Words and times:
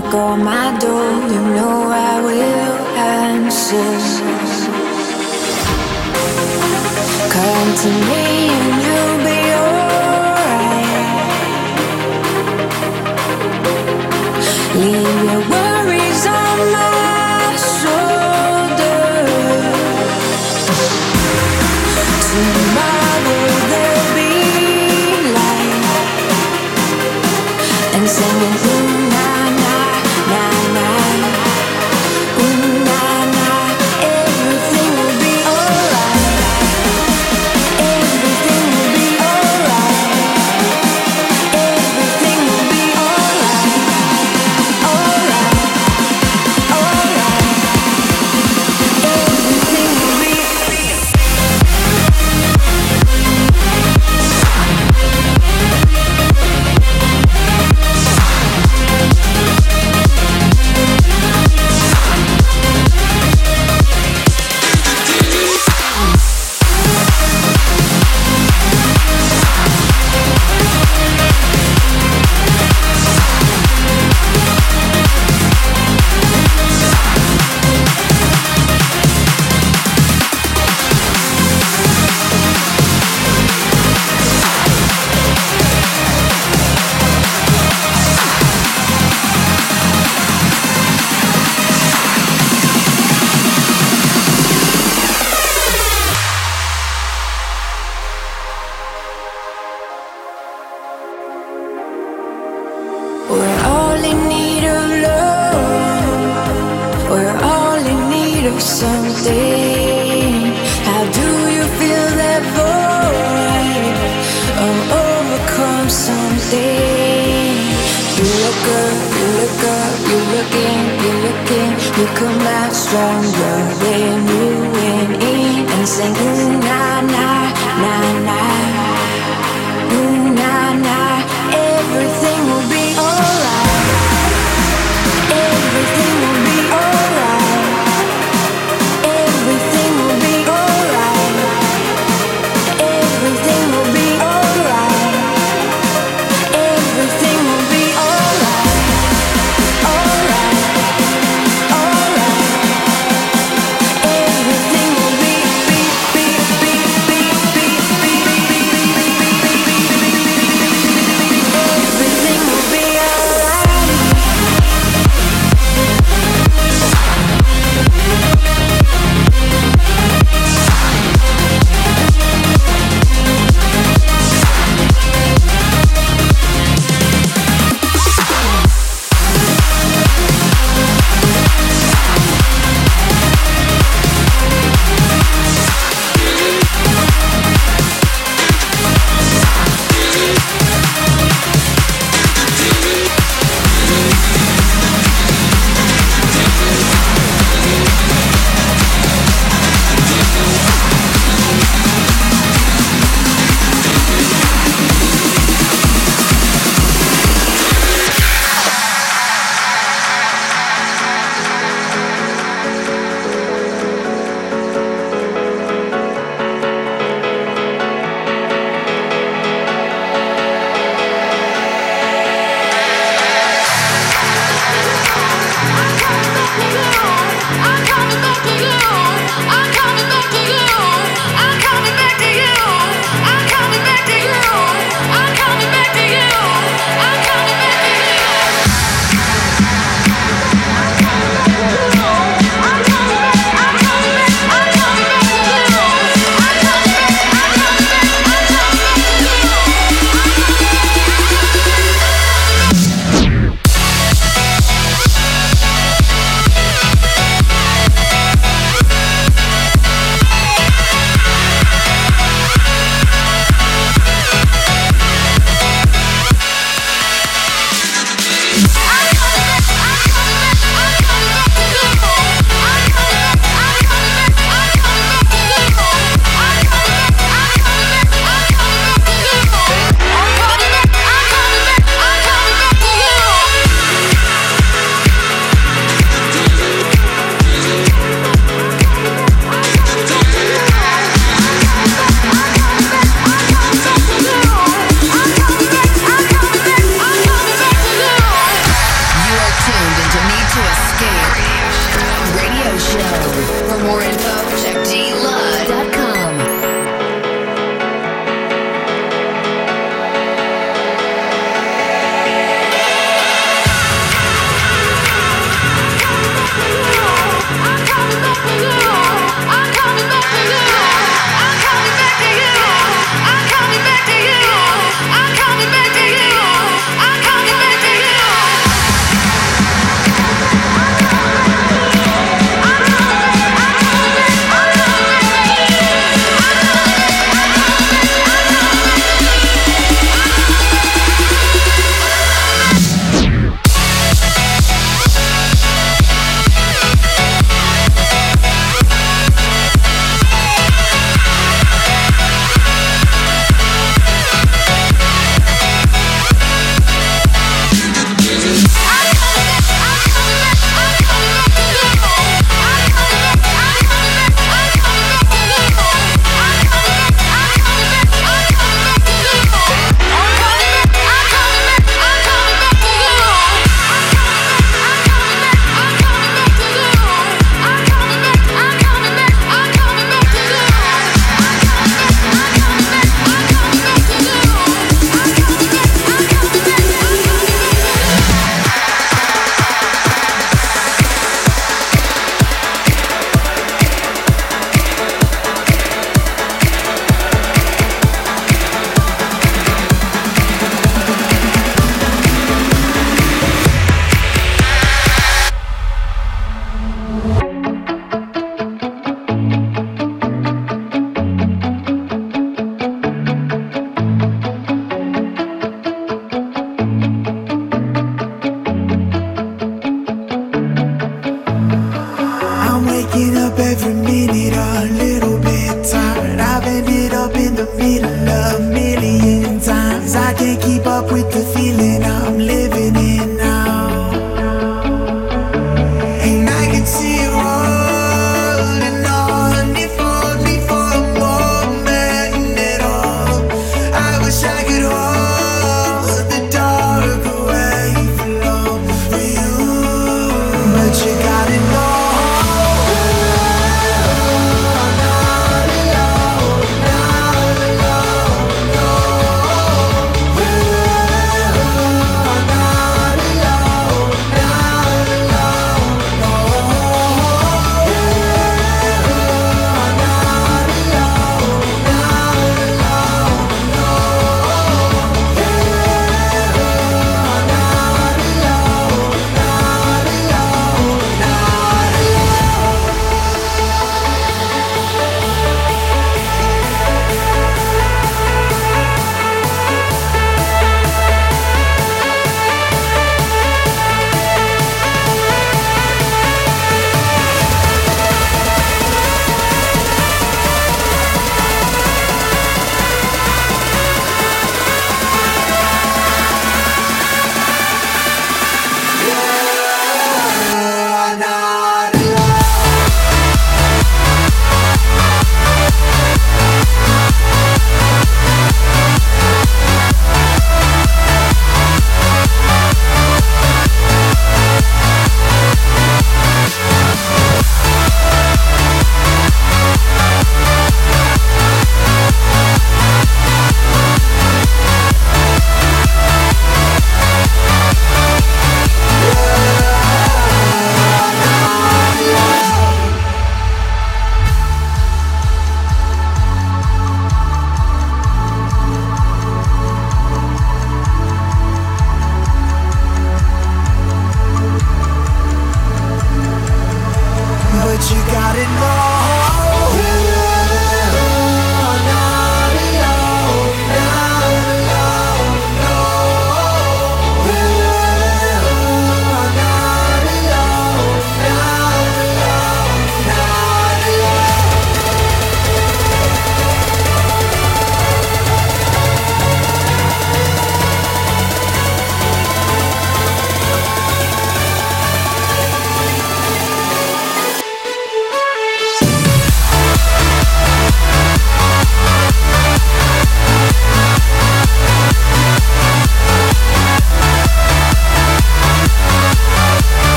knock 0.00 0.14
on 0.14 0.44
my 0.44 0.78
door, 0.78 1.10
you 1.32 1.42
know 1.56 1.90
I 1.90 2.20
will 2.20 2.86
answer. 2.96 3.78
Come 7.34 7.74
to 7.82 7.90
me 8.08 8.87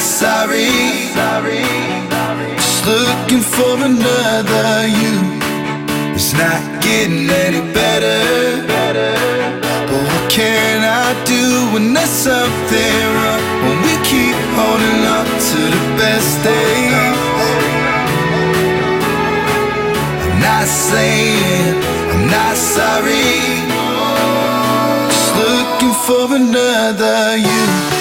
sorry. 0.00 0.68
Just 2.56 2.86
looking 2.86 3.40
for 3.40 3.76
another 3.84 4.86
you. 4.88 5.14
It's 6.14 6.32
not 6.32 6.62
getting 6.82 7.28
any 7.28 7.60
better. 7.72 8.66
But 9.88 10.02
what 10.08 10.30
can 10.30 10.82
I 10.84 11.12
do 11.24 11.72
when 11.72 11.92
there's 11.92 12.08
something 12.08 13.00
wrong? 13.20 13.42
When 13.64 13.76
we 13.86 13.94
keep 14.10 14.36
holding 14.56 15.02
up 15.18 15.28
to 15.50 15.60
the 15.76 15.82
best 16.00 16.30
days. 16.44 17.18
I'm 20.24 20.40
not 20.40 20.66
saying 20.66 21.74
I'm 22.12 22.26
not 22.30 22.56
sorry. 22.56 23.36
Just 25.12 25.30
looking 25.36 25.94
for 26.06 26.34
another 26.34 27.36
you. 27.36 27.99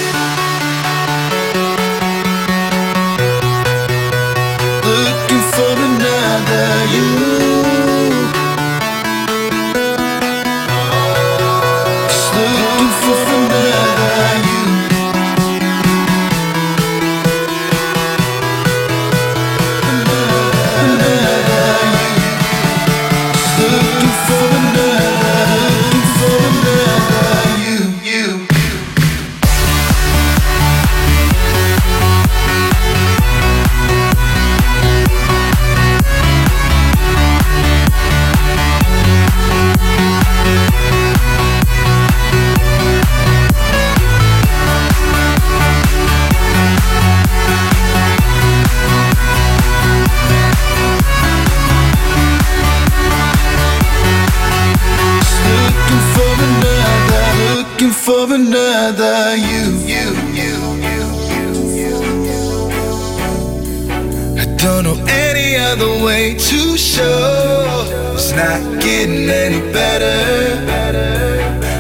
Getting 69.00 69.30
any 69.30 69.62
better. 69.72 70.20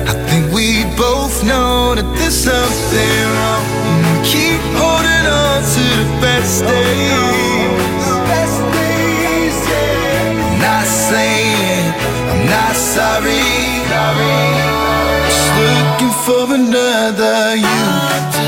I 0.07 0.13
think 0.27 0.53
we 0.53 0.85
both 0.95 1.43
know 1.43 1.93
that 1.95 2.07
there's 2.17 2.39
something 2.51 3.23
wrong. 3.35 3.65
Keep 4.23 4.61
holding 4.79 5.25
on 5.27 5.59
to 5.73 5.85
the 5.99 6.07
best 6.23 6.63
days. 6.63 7.59
I'm 10.45 10.59
not 10.63 10.85
saying 10.87 11.91
I'm 12.31 12.43
not 12.55 12.75
sorry. 12.75 13.43
Just 15.27 15.49
looking 15.59 16.15
for 16.25 16.45
another 16.55 17.55
you. 17.65 18.38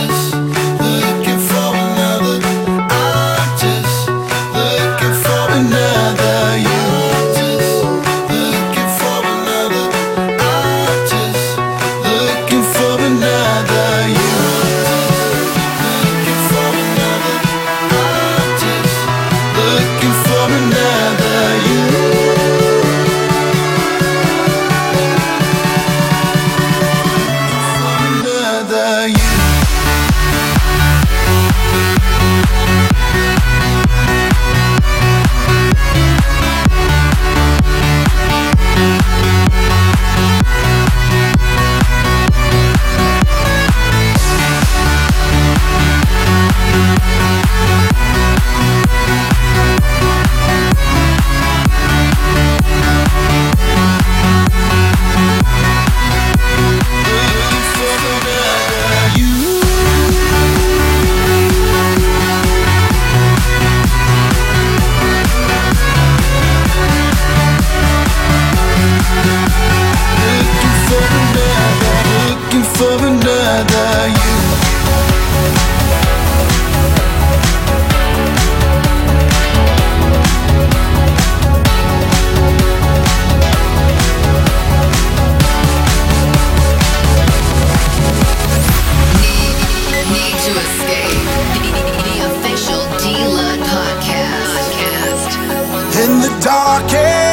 Darkest 96.42 97.31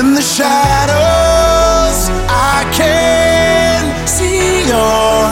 in 0.00 0.14
the 0.14 0.22
shadows, 0.22 1.98
I 2.28 2.64
can 2.72 4.06
see 4.06 4.60
your 4.72 5.28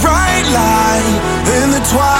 bright 0.00 0.46
light 0.56 1.20
in 1.60 1.70
the 1.70 1.86
twilight. 1.90 2.19